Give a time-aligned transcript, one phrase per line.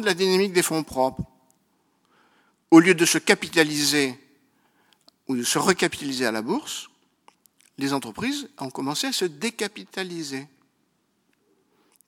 [0.00, 1.22] de la dynamique des fonds propres.
[2.70, 4.18] Au lieu de se capitaliser
[5.28, 6.88] ou de se recapitaliser à la bourse,
[7.78, 10.46] les entreprises ont commencé à se décapitaliser,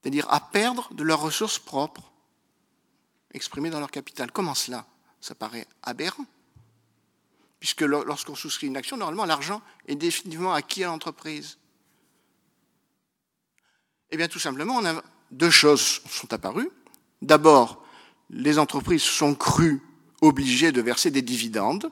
[0.01, 2.13] c'est-à-dire à perdre de leurs ressources propres
[3.33, 4.31] exprimées dans leur capital.
[4.31, 4.87] Comment cela?
[5.21, 6.27] Ça paraît aberrant,
[7.59, 11.59] puisque lorsqu'on souscrit une action, normalement l'argent est définitivement acquis à l'entreprise.
[14.11, 14.81] Eh bien, tout simplement,
[15.31, 16.71] deux choses sont apparues.
[17.25, 17.83] D'abord,
[18.31, 19.83] les entreprises sont crues
[20.21, 21.91] obligées de verser des dividendes.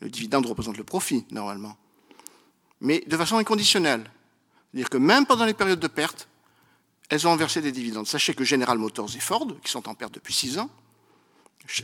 [0.00, 1.76] Le dividende représente le profit, normalement
[2.80, 4.10] mais de façon inconditionnelle.
[4.72, 6.28] C'est-à-dire que même pendant les périodes de perte,
[7.08, 8.06] elles ont versé des dividendes.
[8.06, 10.70] Sachez que General Motors et Ford, qui sont en perte depuis six ans,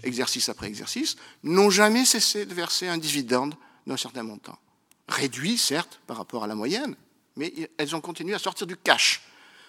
[0.02, 3.54] exercice après exercice, n'ont jamais cessé de verser un dividende
[3.86, 4.58] d'un certain montant.
[5.08, 6.96] Réduit, certes, par rapport à la moyenne,
[7.36, 9.22] mais elles ont continué à sortir du cash,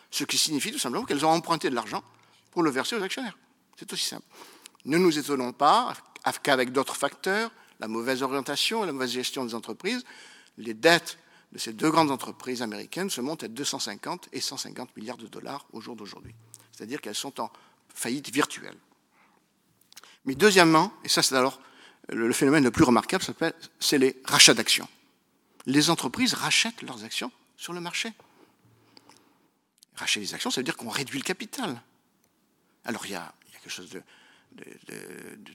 [0.09, 2.03] ce qui signifie tout simplement qu'elles ont emprunté de l'argent
[2.51, 3.37] pour le verser aux actionnaires.
[3.77, 4.25] C'est aussi simple.
[4.85, 5.93] Ne nous étonnons pas
[6.43, 10.03] qu'avec d'autres facteurs, la mauvaise orientation et la mauvaise gestion des entreprises,
[10.57, 11.17] les dettes
[11.51, 15.65] de ces deux grandes entreprises américaines se montent à 250 et 150 milliards de dollars
[15.71, 16.35] au jour d'aujourd'hui.
[16.71, 17.51] C'est-à-dire qu'elles sont en
[17.93, 18.77] faillite virtuelle.
[20.25, 21.61] Mais deuxièmement, et ça c'est alors
[22.09, 23.23] le phénomène le plus remarquable,
[23.79, 24.87] c'est les rachats d'actions.
[25.65, 28.13] Les entreprises rachètent leurs actions sur le marché.
[29.95, 31.81] Racheter les actions, ça veut dire qu'on réduit le capital.
[32.85, 34.01] Alors il y a, quelque chose de,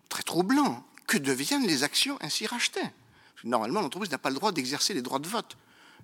[0.09, 0.87] très troublant.
[1.07, 2.81] Que deviennent les actions ainsi rachetées?
[3.45, 5.57] Normalement, l'entreprise n'a pas le droit d'exercer les droits de vote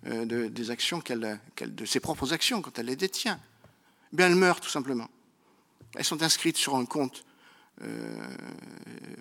[0.07, 3.41] euh, de, des actions de ses propres actions quand elle les détient.
[4.13, 5.09] Eh bien, elles meurent tout simplement.
[5.95, 7.25] Elles sont inscrites sur un compte
[7.83, 8.29] euh,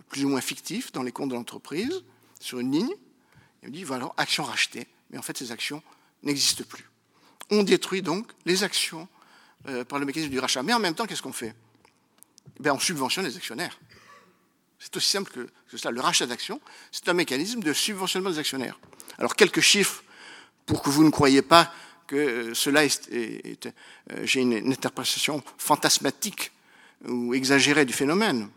[0.10, 2.04] plus ou moins fictif dans les comptes de l'entreprise,
[2.40, 2.92] sur une ligne.
[3.64, 4.88] Et on dit voilà, actions rachetées.
[5.12, 5.84] Mais en fait, ces actions
[6.24, 6.90] n'existent plus.
[7.50, 9.08] On détruit donc les actions
[9.68, 10.64] euh, par le mécanisme du rachat.
[10.64, 11.56] Mais en même temps, qu'est-ce qu'on fait?
[12.64, 13.78] Eh On subventionne les actionnaires.
[14.80, 15.92] C'est aussi simple que, ça.
[15.92, 18.80] Le rachat d'actions, c'est un mécanisme de subventionnement des actionnaires.
[19.18, 20.04] Alors, quelques chiffres
[20.66, 21.74] pour que vous ne croyiez pas
[22.06, 23.72] que euh, cela est, euh,
[24.24, 26.52] j'ai une, interprétation fantasmatique
[27.08, 28.50] ou exagérée du phénomène.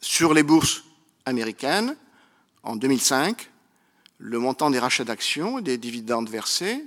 [0.00, 0.84] Sur les bourses
[1.24, 1.96] américaines,
[2.62, 3.50] en 2005,
[4.18, 6.84] le montant des rachats d'actions et des dividendes versés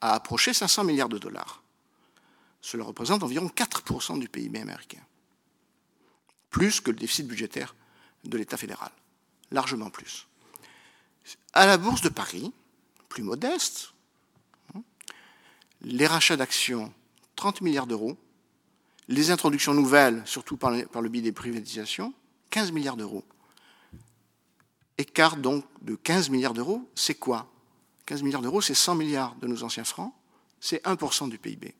[0.00, 1.59] a approché 500 milliards de dollars.
[2.60, 5.00] Cela représente environ 4% du PIB américain
[6.50, 7.74] plus que le déficit budgétaire
[8.24, 8.90] de l'État fédéral,
[9.50, 10.26] largement plus.
[11.52, 12.52] À la Bourse de Paris,
[13.08, 13.92] plus modeste,
[14.74, 14.82] hein,
[15.80, 16.92] les rachats d'actions,
[17.36, 18.16] 30 milliards d'euros,
[19.08, 22.12] les introductions nouvelles, surtout par le biais des privatisations,
[22.50, 23.24] 15 milliards d'euros.
[24.98, 27.50] Écart donc de 15 milliards d'euros, c'est quoi?
[28.06, 30.12] 15 milliards d'euros, c'est 100 milliards de nos anciens francs,
[30.60, 31.74] c'est 1% du PIB.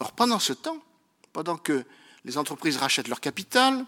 [0.00, 0.78] Or, pendant ce temps,
[1.32, 1.84] pendant que
[2.24, 3.84] les entreprises rachètent leur capital,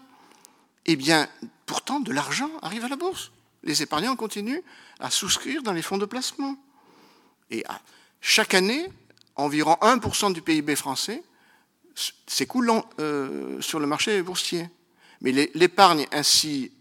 [0.85, 1.27] eh bien,
[1.65, 3.31] pourtant, de l'argent arrive à la bourse.
[3.63, 4.61] Les épargnants continuent
[4.99, 6.55] à souscrire dans les fonds de placement.
[7.51, 7.63] Et
[8.21, 8.87] chaque année,
[9.35, 11.23] environ 1% du PIB français
[12.27, 14.69] s'écoule euh, sur le marché boursier.
[15.21, 16.71] Mais l'épargne ainsi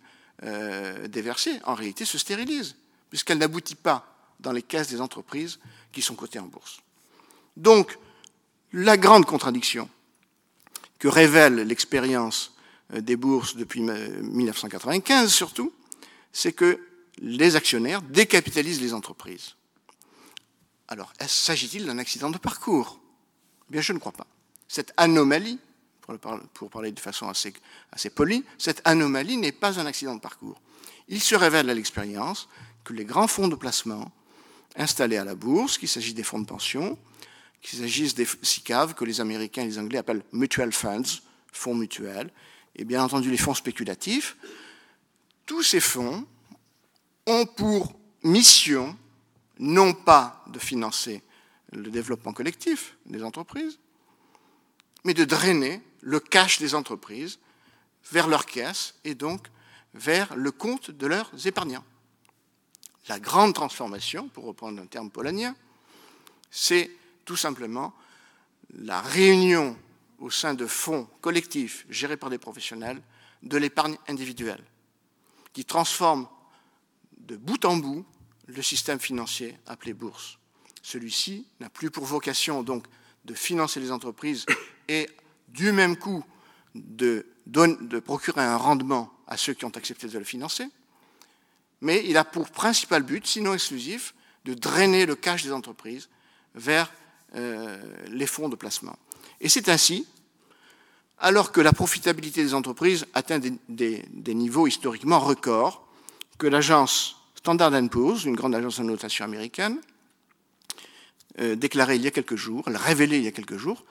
[0.42, 2.76] euh, déversée, en réalité, se stérilise,
[3.08, 4.06] puisqu'elle n'aboutit pas
[4.40, 5.58] dans les caisses des entreprises
[5.92, 6.80] qui sont cotées en bourse.
[7.56, 7.98] Donc,
[8.72, 9.88] la grande contradiction,
[10.98, 12.54] que révèle l'expérience
[12.94, 15.72] euh, des bourses depuis 1995 surtout,
[16.32, 16.80] c'est que
[17.18, 19.54] les actionnaires décapitalisent les entreprises.
[20.88, 23.00] Alors, s'agit-il d'un accident de parcours?
[23.68, 24.26] Eh Bien, je ne crois pas.
[24.68, 25.58] Cette anomalie,
[26.54, 27.52] pour parler de façon assez,
[27.90, 30.60] assez polie, cette anomalie n'est pas un accident de parcours.
[31.08, 32.48] Il se révèle à l'expérience
[32.84, 34.12] que les grands fonds de placement
[34.76, 36.98] installés à la bourse, qu'il s'agit des fonds de pension,
[37.62, 41.20] qu'il s'agisse des SICAV, que les Américains et les Anglais appellent mutual funds,
[41.52, 42.30] fonds mutuels,
[42.76, 44.36] et bien entendu les fonds spéculatifs,
[45.46, 46.26] tous ces fonds
[47.26, 48.96] ont pour mission
[49.58, 51.22] non pas de financer
[51.72, 53.78] le développement collectif des entreprises,
[55.04, 57.38] mais de drainer le cash des entreprises
[58.10, 59.48] vers leurs caisses et donc
[59.94, 61.84] vers le compte de leurs épargnants.
[63.08, 65.54] La grande transformation, pour reprendre un terme polonien,
[66.50, 66.90] c'est
[67.26, 67.92] tout simplement
[68.72, 69.76] la réunion
[70.18, 73.02] au sein de fonds collectifs gérés par des professionnels
[73.42, 74.64] de l'épargne individuelle,
[75.52, 76.26] qui transforme
[77.18, 78.06] de bout en bout
[78.46, 80.38] le système financier appelé bourse.
[80.82, 82.86] Celui-ci n'a plus pour vocation donc
[83.24, 84.46] de financer les entreprises
[84.88, 85.10] et
[85.48, 86.24] du même coup
[86.74, 90.68] de, de, procurer un rendement à ceux qui ont accepté de le financer,
[91.80, 94.14] mais il a pour principal but, sinon exclusif,
[94.44, 96.08] de drainer le cash des entreprises
[96.54, 96.90] vers
[97.34, 98.96] les fonds de placement.
[99.40, 100.06] Et c'est ainsi,
[101.18, 105.86] alors que la profitabilité des entreprises atteint des, niveaux historiquement records,
[106.38, 109.80] que l'agence Standard Poor's, une grande agence de notation américaine,
[111.38, 113.84] euh, déclarait il y a quelques jours, elle révélait il y a quelques jours,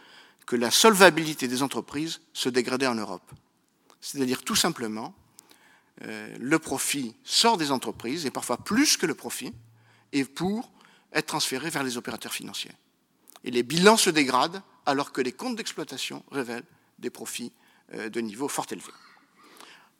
[0.45, 3.31] que la solvabilité des entreprises se dégradait en Europe.
[4.01, 5.15] C'est-à-dire tout simplement,
[6.03, 9.53] euh, le profit sort des entreprises, et parfois plus que le profit,
[10.11, 10.69] et pour
[11.13, 12.71] être transféré vers les opérateurs financiers.
[13.45, 16.65] Et les bilans se dégradent alors que les comptes d'exploitation révèlent
[16.99, 17.53] des profits
[17.93, 18.91] euh, de niveau fort élevé.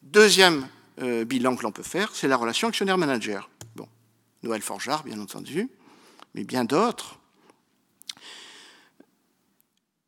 [0.01, 0.67] Deuxième
[1.01, 3.49] euh, bilan que l'on peut faire, c'est la relation actionnaire-manager.
[3.75, 3.87] Bon,
[4.43, 5.69] Noël Forgeard, bien entendu,
[6.33, 7.19] mais bien d'autres.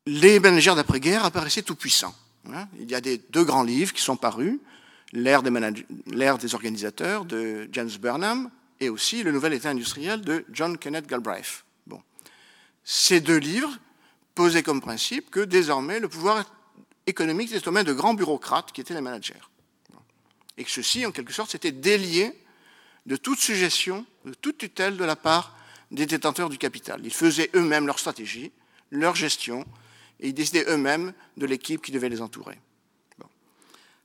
[0.07, 2.15] Les managers d'après-guerre apparaissaient tout puissants.
[2.51, 2.67] Hein.
[2.79, 4.59] Il y a deux grands livres qui sont parus,
[5.13, 8.49] l'ère des, organisateurs de James Burnham
[8.79, 11.65] et aussi le nouvel état industriel de John Kenneth Galbraith.
[12.89, 13.77] Ces deux livres
[14.33, 16.45] posaient comme principe que désormais le pouvoir
[17.05, 19.33] économique était aux mains de grands bureaucrates qui étaient les managers.
[20.57, 22.31] Et que ceux-ci, en quelque sorte, s'étaient déliés
[23.05, 25.53] de toute suggestion, de toute tutelle de la part
[25.91, 27.01] des détenteurs du capital.
[27.03, 28.53] Ils faisaient eux-mêmes leur stratégie,
[28.89, 29.65] leur gestion,
[30.21, 32.57] et ils décidaient eux-mêmes de l'équipe qui devait les entourer.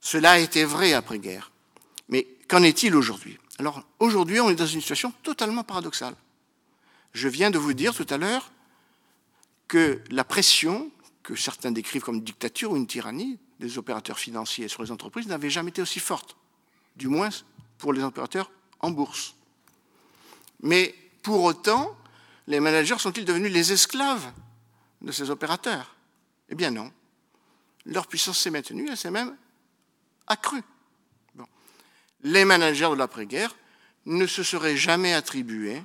[0.00, 1.52] Cela a été vrai après-guerre.
[2.08, 3.38] Mais qu'en est-il aujourd'hui?
[3.60, 6.16] Alors aujourd'hui, on est dans une situation totalement paradoxale.
[7.12, 8.50] Je viens de vous dire tout à l'heure
[9.72, 10.90] que la pression
[11.22, 15.26] que certains décrivent comme une dictature ou une tyrannie des opérateurs financiers sur les entreprises
[15.26, 16.36] n'avait jamais été aussi forte,
[16.94, 17.30] du moins
[17.78, 19.34] pour les opérateurs en bourse.
[20.60, 21.96] Mais pour autant,
[22.48, 24.30] les managers sont-ils devenus les esclaves
[25.00, 25.96] de ces opérateurs?
[26.50, 26.92] Eh bien non.
[27.86, 29.34] Leur puissance s'est maintenue, elle s'est même
[30.26, 30.62] accrue.
[32.24, 33.56] Les managers de l'après-guerre
[34.04, 35.82] ne se seraient jamais attribués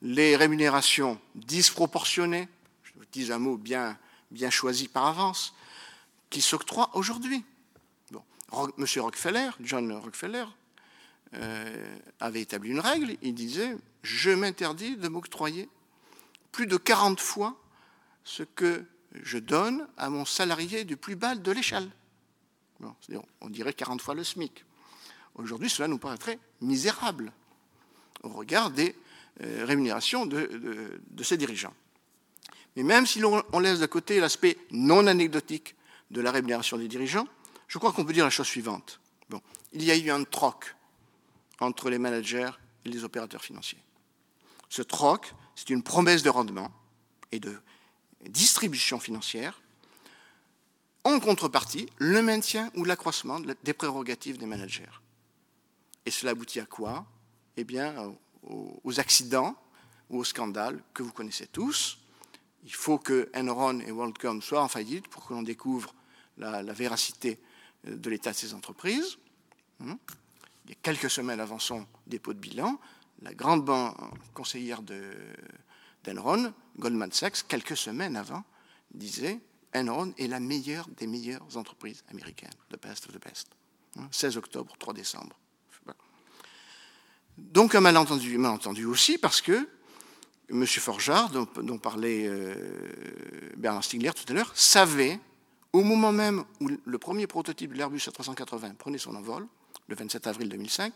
[0.00, 2.48] les rémunérations disproportionnées,
[3.12, 3.98] dis un mot bien
[4.30, 5.54] bien choisi par avance,
[6.28, 7.44] qui s'octroie aujourd'hui.
[8.10, 8.22] Bon.
[8.76, 10.44] Monsieur Rockefeller, John Rockefeller,
[11.34, 15.68] euh, avait établi une règle, il disait, je m'interdis de m'octroyer
[16.52, 17.60] plus de 40 fois
[18.24, 18.84] ce que
[19.22, 21.90] je donne à mon salarié du plus bas de l'échelle.
[22.80, 22.94] Bon,
[23.40, 24.64] on dirait 40 fois le SMIC.
[25.34, 27.32] Aujourd'hui, cela nous paraîtrait misérable
[28.22, 28.96] au regard des
[29.42, 31.74] euh, rémunérations de, de ces dirigeants.
[32.76, 35.74] Mais même si l'on laisse de côté l'aspect non anecdotique
[36.10, 37.26] de la rémunération des dirigeants,
[37.68, 39.00] je crois qu'on peut dire la chose suivante.
[39.28, 39.40] Bon,
[39.72, 40.76] il y a eu un troc
[41.60, 42.50] entre les managers
[42.84, 43.82] et les opérateurs financiers.
[44.68, 46.70] Ce troc, c'est une promesse de rendement
[47.32, 47.56] et de
[48.28, 49.60] distribution financière,
[51.04, 55.00] en contrepartie, le maintien ou l'accroissement des prérogatives des managers.
[56.04, 57.06] Et cela aboutit à quoi?
[57.56, 59.56] Eh bien, aux accidents
[60.08, 61.99] ou aux scandales que vous connaissez tous,
[62.64, 65.94] il faut que Enron et WorldCom soient en faillite pour que l'on découvre
[66.36, 67.38] la, véracité
[67.86, 69.18] euh, de l'état de ces entreprises.
[69.78, 69.94] Hmm.
[70.64, 72.78] Il y a quelques semaines avant son dépôt de bilan,
[73.22, 73.96] la grande banque
[74.34, 78.44] conseillère d'Enron, Goldman Sachs, quelques semaines avant,
[78.92, 79.40] disait
[79.74, 83.48] Enron est la meilleure des meilleures entreprises américaines, the best of the best.
[84.10, 85.36] 16 octobre, 3 décembre.
[87.36, 89.68] Donc un malentendu, malentendu aussi parce que
[90.50, 90.66] M.
[90.66, 92.54] Forjard, dont, parlait euh,
[93.56, 95.18] Bernard Stiegler tout à l'heure, savait,
[95.72, 99.46] au moment même où le premier prototype de l'Airbus A380 prenait son envol,
[99.88, 100.94] le 27 avril 2005,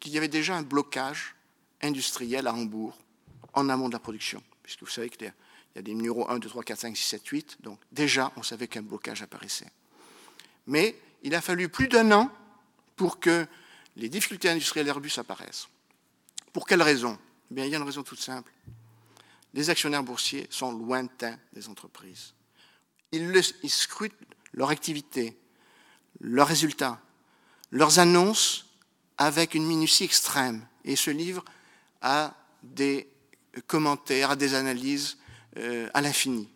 [0.00, 1.36] qu'il y avait déjà un blocage
[1.82, 2.98] industriel à Hambourg,
[3.54, 4.42] en amont de la production.
[4.62, 5.32] Puisque vous savez qu'il
[5.76, 8.42] y a des numéros 1, 2, 3, 4, 5, 6, 7, 8, donc déjà on
[8.42, 9.70] savait qu'un blocage apparaissait.
[10.66, 12.30] Mais il a fallu plus d'un an
[12.96, 13.46] pour que
[13.96, 15.68] les difficultés industrielles Airbus apparaissent.
[16.52, 17.18] Pour quelle raison?
[17.50, 18.52] Il y a une raison toute simple.
[19.54, 22.34] Les actionnaires boursiers sont lointains des entreprises.
[23.12, 24.12] Ils, scrutent
[24.52, 25.38] leur activité,
[26.20, 27.00] leurs résultats,
[27.70, 28.66] leurs annonces
[29.16, 31.44] avec une minutie extrême et se livrent
[32.02, 33.08] à des
[33.66, 35.16] commentaires, à des analyses
[35.56, 36.48] euh, à l'infini.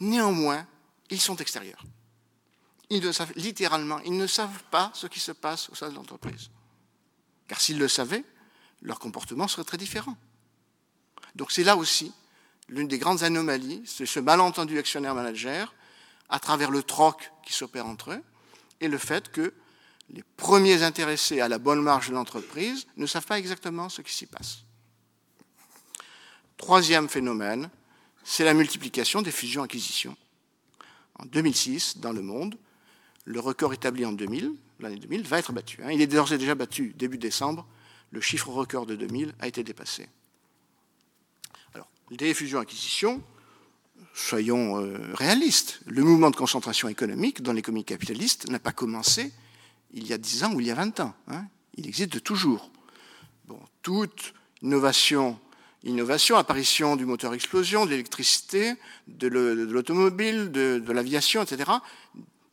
[0.00, 0.66] Néanmoins,
[1.10, 1.84] ils sont extérieurs.
[2.88, 5.94] Ils ne savent, littéralement, ils ne savent pas ce qui se passe au sein de
[5.94, 6.50] l'entreprise.
[7.46, 8.24] Car s'ils le savaient,
[8.82, 10.16] leur comportement serait très différent.
[11.36, 12.12] Donc c'est là aussi
[12.70, 15.74] l'une des grandes anomalies, c'est ce malentendu actionnaire-manager
[16.28, 18.22] à travers le troc qui s'opère entre eux
[18.80, 19.52] et le fait que
[20.10, 24.14] les premiers intéressés à la bonne marge de l'entreprise ne savent pas exactement ce qui
[24.14, 24.60] s'y passe.
[26.56, 27.70] Troisième phénomène,
[28.24, 30.16] c'est la multiplication des fusions-acquisitions.
[31.18, 32.56] En 2006, dans le monde,
[33.24, 35.82] le record établi en 2000, l'année 2000, va être battu.
[35.82, 35.90] Hein.
[35.90, 37.66] Il est d'ores et déjà battu début décembre.
[38.10, 40.08] Le chiffre record de 2000 a été dépassé
[42.10, 43.22] des fusions-acquisitions,
[44.14, 49.32] soyons euh, réalistes, le mouvement de concentration économique dans l'économie capitaliste n'a pas commencé
[49.92, 51.14] il y a 10 ans ou il y a 20 ans.
[51.28, 51.44] Hein.
[51.76, 52.70] Il existe toujours.
[53.46, 55.38] Bon, toute innovation,
[55.84, 58.74] innovation, apparition du moteur explosion, de l'électricité,
[59.08, 61.70] de l'automobile, de, de l'aviation, etc.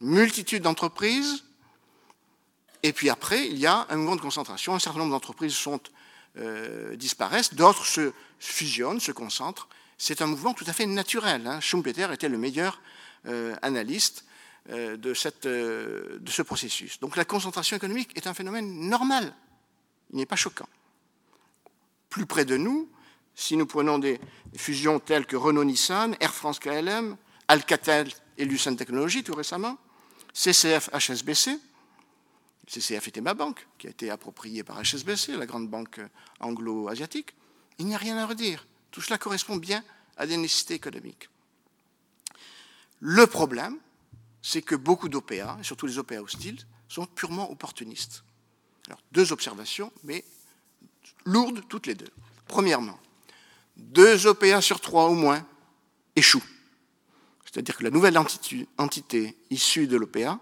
[0.01, 1.43] Multitude d'entreprises.
[2.83, 4.75] Et puis après, il y a un mouvement de concentration.
[4.75, 5.81] Un certain nombre d'entreprises sont
[6.37, 9.67] euh, disparaissent, d'autres se fusionnent, se concentrent.
[9.97, 11.47] C'est un mouvement tout à fait naturel.
[11.47, 11.59] Hein.
[11.59, 12.81] Schumpeter était le meilleur
[13.25, 14.25] euh, analyste
[14.69, 16.99] euh, de, de ce processus.
[16.99, 19.33] Donc la concentration économique est un phénomène normal.
[20.11, 20.69] Il n'est pas choquant.
[22.09, 22.89] Plus près de nous,
[23.33, 24.19] si nous prenons des
[24.55, 27.17] fusions telles que Renault-Nissan, Air France-KLM,
[27.47, 29.77] Alcatel et Lucent Technologies tout récemment,
[30.33, 31.59] CCF-HSBC,
[32.67, 36.01] CCF était ma banque, qui a été appropriée par HSBC, la grande banque
[36.39, 37.33] anglo-asiatique.
[37.79, 38.67] Il n'y a rien à redire.
[38.91, 39.83] Tout cela correspond bien
[40.17, 41.29] à des nécessités économiques.
[42.99, 43.77] Le problème,
[44.41, 48.23] c'est que beaucoup d'OPA, et surtout les OPA hostiles, sont purement opportunistes.
[48.87, 50.25] Alors, deux observations, mais
[51.25, 52.09] lourdes toutes les deux.
[52.47, 52.99] Premièrement,
[53.75, 55.45] deux OPA sur trois au moins
[56.15, 56.43] échouent.
[57.45, 60.39] C'est-à-dire que la nouvelle entité issue de l'OPA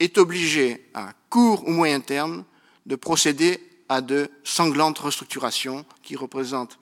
[0.00, 2.44] est obligé, à court ou moyen terme,
[2.86, 6.78] de procéder à de sanglantes restructurations qui représentent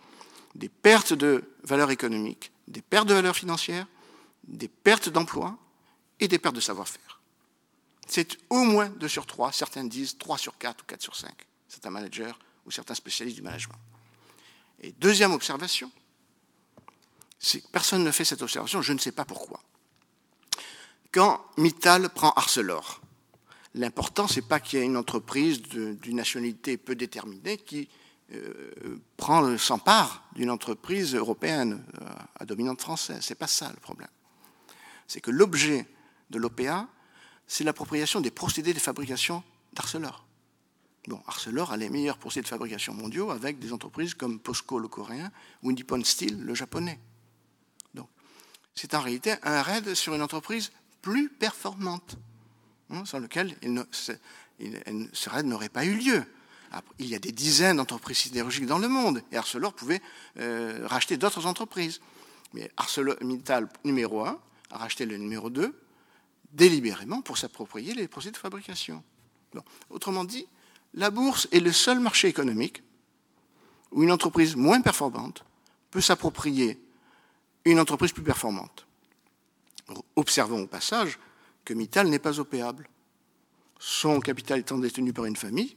[0.54, 3.86] des pertes de valeur économique, des pertes de valeur financière,
[4.44, 5.56] des pertes d'emplois
[6.20, 7.20] et des pertes de savoir-faire.
[8.06, 11.30] C'est au moins 2 sur 3, certains disent 3 sur 4 ou 4 sur 5,
[11.68, 12.32] certains managers
[12.64, 13.78] ou certains spécialistes du management.
[14.80, 15.90] Et deuxième observation,
[17.38, 19.60] c'est que personne ne fait cette observation, je ne sais pas pourquoi.
[21.12, 23.00] Quand Mittal prend Arcelor,
[23.76, 27.88] L'important, ce n'est pas qu'il y ait une entreprise d'une nationalité peu déterminée qui
[28.32, 28.98] euh,
[29.58, 32.08] s'empare d'une entreprise européenne euh,
[32.40, 33.20] à dominante française.
[33.20, 34.08] Ce n'est pas ça le problème.
[35.06, 35.86] C'est que l'objet
[36.30, 36.88] de l'OPA,
[37.46, 40.24] c'est l'appropriation des procédés de fabrication d'Arcelor.
[41.06, 44.88] Bon, Arcelor a les meilleurs procédés de fabrication mondiaux avec des entreprises comme POSCO le
[44.88, 45.30] coréen
[45.62, 46.98] ou Nippon Steel le japonais.
[47.92, 48.08] Donc,
[48.74, 52.16] c'est en réalité un raid sur une entreprise plus performante.
[52.90, 53.56] Hein, sans lequel
[53.92, 56.24] ce raid n'aurait pas eu lieu.
[56.98, 60.00] il y a des dizaines d'entreprises sidérurgiques dans le monde, et Arcelor pouvait
[60.38, 62.00] euh, racheter d'autres entreprises.
[62.54, 64.38] Mais ArcelorMittal numéro 1
[64.70, 65.74] a racheté le numéro 2
[66.52, 69.02] délibérément pour s'approprier les procédés de fabrication.
[69.90, 70.46] Autrement dit,
[70.94, 72.82] la bourse est le seul marché économique
[73.90, 75.44] où une entreprise moins performante
[75.90, 76.80] peut s'approprier
[77.64, 78.86] une entreprise plus performante.
[80.14, 81.18] Observons au passage
[81.66, 82.88] que Mittal n'est pas opéable.
[83.78, 85.76] Son capital étant détenu par une famille,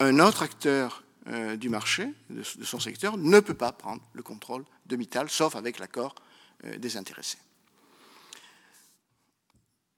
[0.00, 4.64] un autre acteur euh, du marché, de, son secteur, ne peut pas prendre le contrôle
[4.86, 6.16] de Mittal, sauf avec l'accord
[6.64, 7.38] euh, des intéressés.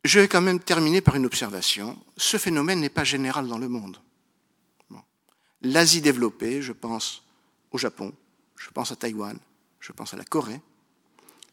[0.05, 1.97] Je vais quand même terminer par une observation.
[2.17, 3.99] Ce phénomène n'est pas général dans le monde.
[5.63, 7.23] L'Asie développée, je pense
[7.71, 8.13] au Japon,
[8.57, 9.39] je pense à Taïwan,
[9.79, 10.61] je pense à la Corée,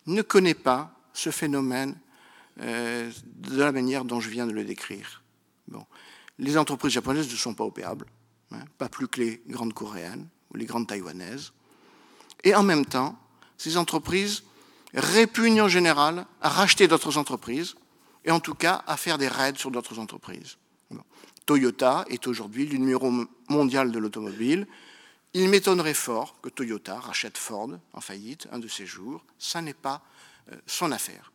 [0.08, 1.96] ne connaît pas ce phénomène
[2.62, 5.24] euh, de la manière dont je viens de le décrire.
[5.68, 5.86] Bon.
[6.38, 8.06] Les entreprises japonaises ne sont pas opérables,
[8.51, 11.51] hein, pas plus que les grandes coréennes ou les grandes taïwanaises.
[12.44, 13.20] Et en même temps,
[13.58, 14.44] ces entreprises
[14.94, 17.75] répugnent en général à racheter d'autres entreprises,
[18.25, 20.58] et en tout cas à faire des raids sur d'autres entreprises.
[21.50, 23.12] Toyota est aujourd'hui le numéro
[23.48, 24.68] mondial de l'automobile.
[25.34, 29.25] Il m'étonnerait fort que Toyota rachète Ford en faillite un de ces jours.
[29.39, 30.04] Ça n'est pas
[30.51, 31.32] euh, son affaire.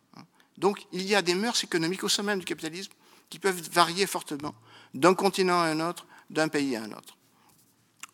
[0.59, 2.93] Donc il y a des mœurs économiques au sein même du capitalisme
[3.31, 4.55] qui peuvent varier fortement
[4.95, 7.17] d'un continent à un autre, d'un pays à un autre.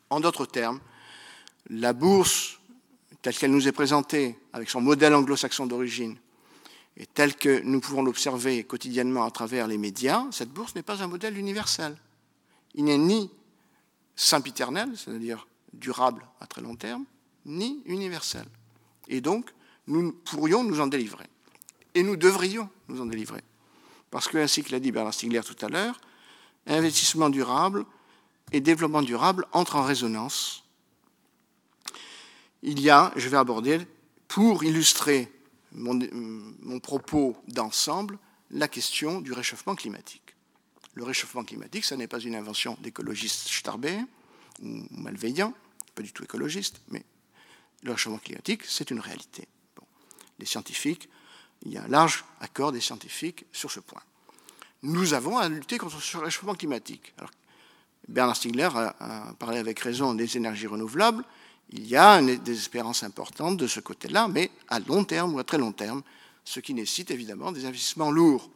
[0.09, 0.81] En d'autres termes,
[1.69, 2.59] la bourse,
[3.23, 6.17] telle qu'elle nous est présentée, avec son modèle anglo-saxon d'origine,
[6.97, 11.03] et telle que nous pouvons l'observer quotidiennement à travers les médias, cette bourse n'est pas
[11.03, 11.97] un modèle universel.
[12.75, 13.31] Il n'est ni
[14.17, 17.05] sempiternel, c'est-à-dire durable à très long terme,
[17.47, 18.47] ni universel.
[19.09, 19.53] Et donc,
[19.87, 21.27] nous pourrions nous en délivrer.
[21.95, 23.43] Et nous devrions nous en délivrer.
[24.11, 26.01] Parce que, ainsi que l'a dit Bernard Stiegler tout à l'heure,
[26.67, 27.85] investissement durable
[28.53, 30.65] et développement durable entrent en résonance.
[32.63, 33.81] Il y a, je vais aborder,
[34.29, 35.33] pour illustrer
[35.73, 38.19] mon, propos d'ensemble,
[38.51, 40.35] la question du réchauffement climatique.
[40.95, 44.01] Le réchauffement climatique, ce n'est pas une invention d'écologistes starbés
[44.61, 45.55] ou malveillants,
[45.95, 47.05] pas du tout écologistes, mais
[47.83, 49.47] le réchauffement climatique, c'est une réalité.
[50.39, 51.09] Les scientifiques
[51.65, 54.03] il y a un large accord des scientifiques sur ce point.
[54.83, 57.13] Nous avons à lutter contre le réchauffement climatique.
[58.09, 61.25] Bernard Stiegler a, parlé avec raison des énergies renouvelables.
[61.71, 65.45] il y a des espérances importantes de ce côté-là, mais à long terme ou à
[65.45, 66.03] très long terme,
[66.45, 68.51] ce qui nécessite évidemment des investissements lourds.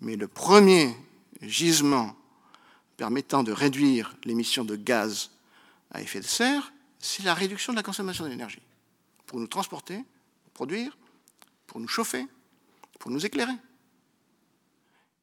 [0.00, 0.94] Mais le premier
[1.40, 2.14] gisement
[2.96, 5.30] permettant de réduire l'émission de gaz
[5.90, 8.62] à effet de serre, c'est la réduction de la consommation d'énergie.
[9.26, 10.04] Pour nous transporter,
[10.54, 10.96] produire,
[11.66, 12.26] pour nous chauffer,
[12.98, 13.56] pour nous éclairer.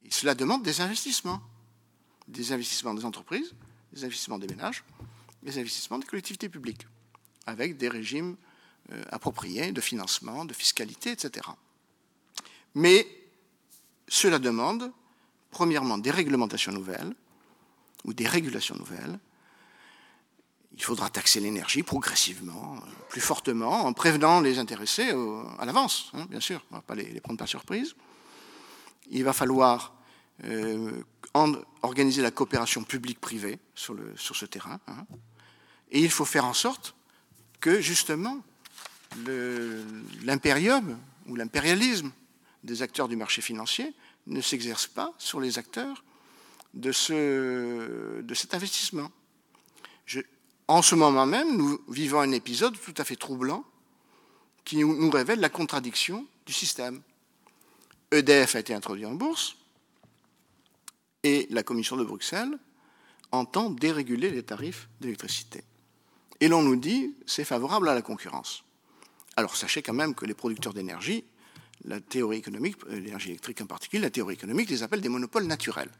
[0.09, 1.41] Cela demande des investissements.
[2.27, 3.53] Des investissements des entreprises,
[3.91, 4.83] des investissements des ménages,
[5.41, 6.87] des investissements des collectivités publiques,
[7.45, 8.37] avec des régimes
[8.91, 11.47] euh, appropriés de financement, de fiscalité, etc.
[12.75, 13.07] Mais
[14.07, 14.91] cela demande,
[15.51, 17.13] premièrement, des réglementations nouvelles
[18.05, 19.19] ou des régulations nouvelles.
[20.75, 22.77] Il faudra taxer l'énergie progressivement,
[23.09, 25.13] plus fortement, en prévenant les intéressés
[25.59, 27.95] à l'avance, hein, bien sûr, on ne va pas les, prendre par surprise.
[29.11, 29.93] Il va falloir
[30.45, 31.03] euh,
[31.83, 34.79] organiser la coopération publique-privée sur, ce terrain.
[34.87, 35.05] Hein.
[35.91, 36.95] Et il faut faire en sorte
[37.59, 38.39] que, justement,
[40.23, 42.11] l'impérium ou l'impérialisme
[42.63, 43.93] des acteurs du marché financier
[44.25, 46.03] ne s'exerce pas sur les acteurs
[46.73, 49.11] de, de cet investissement.
[50.73, 53.63] En ce moment même, nous vivons un épisode tout à fait troublant
[54.65, 56.99] qui nous révèle la contradiction du système.
[58.09, 59.55] EDF a été introduit en bourse
[61.21, 62.57] et la Commission de Bruxelles
[63.31, 65.63] entend déréguler les tarifs d'électricité.
[66.39, 68.63] Et l'on nous dit c'est favorable à la concurrence.
[69.35, 71.23] Alors sachez quand même que les producteurs d'énergie,
[71.85, 75.45] la théorie économique, euh, l'énergie électrique en particulier, la théorie économique les appelle des monopoles
[75.45, 75.91] naturels.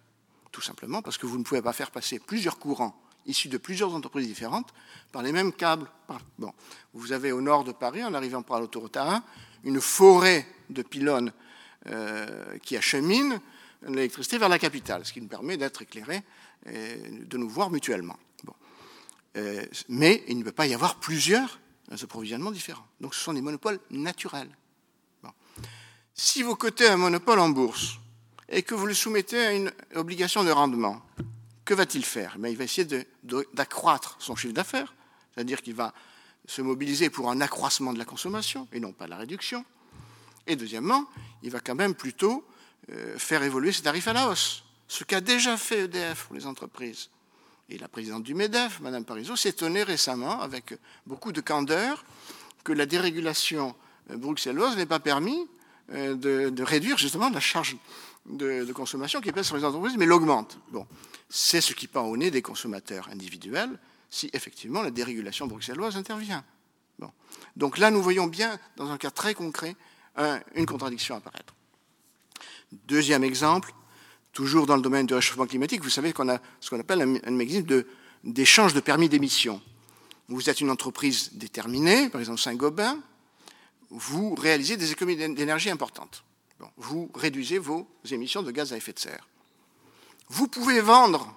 [0.52, 3.94] Tout simplement parce que vous ne pouvez pas faire passer plusieurs courants issus de plusieurs
[3.94, 4.74] entreprises différentes
[5.12, 5.90] par les mêmes câbles.
[6.38, 6.54] Bon,
[6.94, 9.22] vous avez au nord de Paris, en arrivant par l'autoroute A1,
[9.64, 11.32] une forêt de pylônes
[11.88, 13.40] euh, qui acheminent
[13.88, 16.24] l'électricité vers la capitale, ce qui nous permet d'être éclairés
[16.66, 18.18] et de nous voir mutuellement.
[19.36, 21.60] Euh, mais il ne peut pas y avoir plusieurs
[22.02, 22.86] approvisionnements différents.
[23.02, 24.50] Donc ce sont des monopoles naturels.
[26.16, 27.98] Si vous cotez un monopole en bourse
[28.48, 31.02] et que vous le soumettez à une obligation de rendement,
[31.66, 32.38] que va-t-il faire?
[32.44, 32.88] Eh Il va essayer
[33.54, 34.94] d'accroître son chiffre d'affaires,
[35.34, 35.94] c'est-à-dire qu'il va
[36.46, 39.66] se mobiliser pour un accroissement de la consommation et non pas la réduction.
[40.46, 41.06] Et deuxièmement,
[41.42, 42.46] il va quand même plutôt
[42.92, 46.46] euh, faire évoluer ses tarifs à la hausse, ce qu'a déjà fait EDF pour les
[46.46, 47.10] entreprises.
[47.70, 52.04] Et la présidente du MEDEF, Mme Parizeau, s'étonnait récemment, avec beaucoup de candeur,
[52.66, 53.74] que la dérégulation
[54.10, 55.48] bruxelloise n'ait pas permis
[55.92, 57.76] euh, de, réduire justement la charge
[58.26, 60.58] de, consommation qui pèse sur les entreprises, mais l'augmente.
[60.72, 60.88] Bon,
[61.30, 66.44] c'est ce qui pend au nez des consommateurs individuels si effectivement la dérégulation bruxelloise intervient.
[67.00, 67.12] Bon.
[67.56, 69.76] Donc là, nous voyons bien, dans un cas très concret,
[70.56, 71.54] une contradiction apparaître.
[72.88, 73.74] Deuxième exemple,
[74.32, 77.32] toujours dans le domaine du réchauffement climatique, vous savez qu'on a ce qu'on appelle un,
[77.32, 77.84] mécanisme
[78.24, 79.62] d'échange de, permis d'émission.
[80.28, 83.00] Vous êtes une entreprise déterminée, par exemple Saint-Gobain,
[83.90, 86.24] vous réalisez des économies d'énergie importantes.
[86.78, 89.28] Vous réduisez vos émissions de gaz à effet de serre.
[90.30, 91.34] Vous pouvez vendre,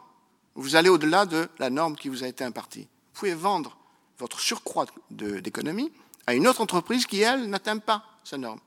[0.55, 2.83] vous allez au-delà de la norme qui vous a été impartie.
[2.83, 3.77] Vous pouvez vendre
[4.19, 5.93] votre surcroît d'économie
[6.27, 8.61] à une autre entreprise qui, elle, n'atteint pas sa norme.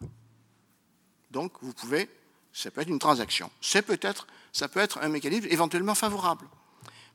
[1.32, 2.10] Donc, vous pouvez
[2.52, 3.50] ça peut être une transaction.
[3.62, 6.48] C'est peut-être, ça peut être un mécanisme éventuellement favorable.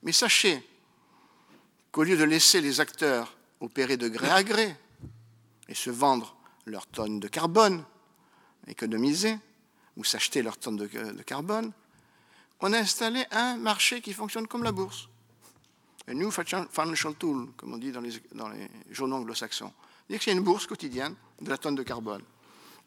[0.03, 0.67] Mais sachez
[1.93, 4.77] qu'au lieu de laisser les acteurs opérer de gré à gré
[5.69, 7.85] et se vendre leurs tonnes de carbone,
[8.69, 9.39] économiser,
[9.97, 11.73] ou s'acheter leurs tonnes de, carbone,
[12.61, 15.09] on a installé un marché qui fonctionne comme la bourse.
[16.09, 19.73] Un new financial tool, comme on dit dans les, journaux anglo-saxons.
[20.07, 22.23] C'est-à-dire qu'il y a une bourse quotidienne de la tonne de carbone.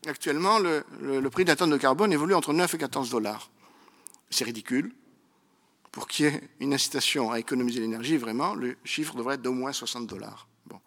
[0.05, 0.83] Actuellement, le,
[1.29, 3.49] prix de la tonne de carbone évolue entre 9 et 14 dollars.
[4.29, 4.93] C'est ridicule.
[5.91, 9.53] Pour qu'il y ait une incitation à économiser l'énergie, vraiment, le chiffre devrait être d'au
[9.53, 10.47] moins 60 dollars.
[10.67, 10.79] Bon.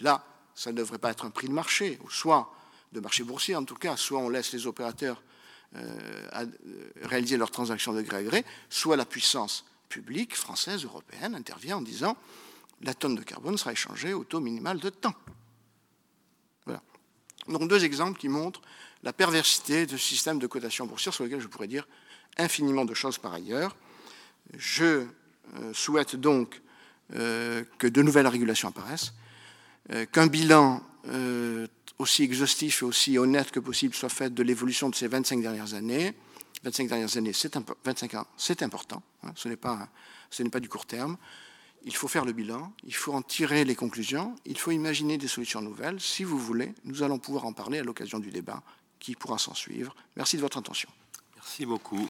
[0.00, 0.22] là,
[0.54, 2.52] ça ne devrait pas être un prix de marché, soit
[2.94, 5.20] de marché boursier en tout cas, soit on laisse les opérateurs
[5.76, 6.46] euh, euh,
[7.02, 11.82] réaliser leurs transactions de gré à gré, soit la puissance publique, française, européenne, intervient en
[11.82, 12.16] disant
[12.82, 15.14] la tonne de carbone sera échangée au taux minimal de temps.
[17.46, 18.62] Donc deux exemples qui montrent
[19.02, 21.86] la perversité de ce système de cotation boursière sur lequel je pourrais dire
[22.38, 23.76] infiniment de choses par ailleurs.
[24.56, 24.84] Je
[25.56, 26.62] euh, souhaite donc
[27.10, 29.12] que de nouvelles régulations apparaissent,
[30.12, 30.82] qu'un bilan
[31.98, 35.74] aussi exhaustif et aussi honnête que possible soit fait de l'évolution de ces 25 dernières
[35.74, 36.14] années.
[36.64, 37.32] 25 dernières années,
[37.84, 39.88] 25 ans, c'est important, hein, ce n'est pas,
[40.50, 41.18] pas du court terme.
[41.84, 45.28] Il faut faire le bilan, il faut en tirer les conclusions, il faut imaginer des
[45.28, 46.00] solutions nouvelles.
[46.00, 48.62] Si vous voulez, nous allons pouvoir en parler à l'occasion du débat
[48.98, 49.94] qui pourra s'en suivre.
[50.16, 50.88] Merci de votre attention.
[51.36, 52.08] Merci beaucoup.